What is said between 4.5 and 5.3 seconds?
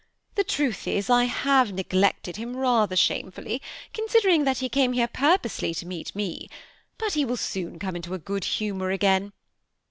he came here